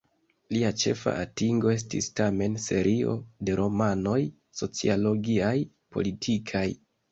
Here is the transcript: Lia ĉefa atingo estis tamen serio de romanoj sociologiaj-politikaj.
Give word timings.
Lia 0.55 0.69
ĉefa 0.83 1.11
atingo 1.25 1.69
estis 1.73 2.07
tamen 2.21 2.57
serio 2.65 3.13
de 3.51 3.59
romanoj 3.61 4.17
sociologiaj-politikaj. 4.63 6.67